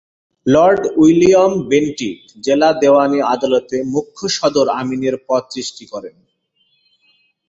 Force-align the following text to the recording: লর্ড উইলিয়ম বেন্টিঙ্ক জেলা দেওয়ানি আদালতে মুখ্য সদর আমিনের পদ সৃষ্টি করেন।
লর্ড 0.45 0.81
উইলিয়ম 0.95 1.53
বেন্টিঙ্ক 1.69 2.19
জেলা 2.45 2.69
দেওয়ানি 2.81 3.19
আদালতে 3.33 3.77
মুখ্য 3.93 4.21
সদর 4.37 4.67
আমিনের 4.81 5.15
পদ 5.27 5.43
সৃষ্টি 5.53 5.85
করেন। 5.85 6.15